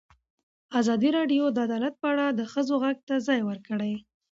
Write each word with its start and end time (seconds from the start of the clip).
ازادي 0.79 1.09
راډیو 1.17 1.43
د 1.51 1.57
عدالت 1.67 1.93
په 2.01 2.07
اړه 2.13 2.25
د 2.29 2.41
ښځو 2.51 2.73
غږ 2.83 2.97
ته 3.07 3.15
ځای 3.27 3.39
ورکړی. 3.49 3.93